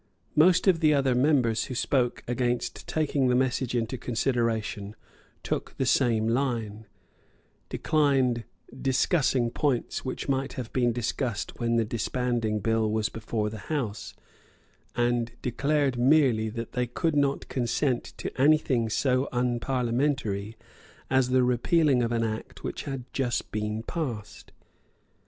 [0.35, 4.95] Most of the other members who spoke against taking the message into consideration
[5.43, 6.87] took the same line,
[7.69, 8.43] declined
[8.81, 14.15] discussing points which might have been discussed when the Disbanding Bill was before the House,
[14.95, 20.57] and declared merely that they could not consent to any thing so unparliamentary
[21.11, 24.51] as the repealing of an Act which had just been passed.